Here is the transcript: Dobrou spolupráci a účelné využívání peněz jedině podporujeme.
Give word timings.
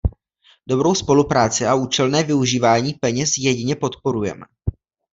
Dobrou 0.67 0.95
spolupráci 0.95 1.65
a 1.65 1.75
účelné 1.75 2.23
využívání 2.23 2.93
peněz 2.93 3.29
jedině 3.37 3.75
podporujeme. 3.75 4.45